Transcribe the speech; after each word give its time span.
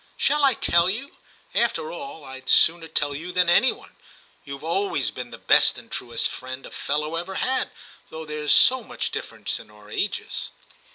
Shall 0.17 0.43
I 0.43 0.55
tell 0.55 0.89
you? 0.89 1.11
After 1.53 1.91
all, 1.91 2.23
I'd 2.23 2.49
sooner 2.49 2.87
tell 2.87 3.13
you 3.13 3.31
than 3.31 3.47
any 3.49 3.71
one; 3.71 3.97
you've 4.43 4.63
always 4.63 5.11
been 5.11 5.29
the 5.29 5.37
best 5.37 5.77
and 5.77 5.91
truest 5.91 6.27
friend 6.27 6.65
a 6.65 6.71
fellow 6.71 7.17
ever 7.17 7.35
had, 7.35 7.69
though 8.09 8.25
there's 8.25 8.51
so 8.51 8.81
much 8.81 9.11
difference 9.11 9.59
in 9.59 9.69
our 9.69 9.91
ages.' 9.91 10.49